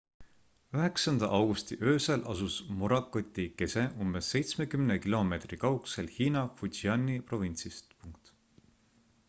9 0.73 1.23
augusti 1.39 1.75
öösel 1.89 2.23
asus 2.31 2.55
morakoti 2.79 3.45
kese 3.59 3.83
umbes 4.05 4.29
seitsmekümne 4.35 4.97
kilomeetri 5.05 5.57
kaugusel 5.65 6.07
hiina 6.15 6.43
fujiani 6.61 7.19
provintsist 7.29 7.95